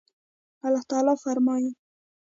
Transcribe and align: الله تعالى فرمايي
الله 0.65 0.81
تعالى 0.89 1.15
فرمايي 1.23 1.75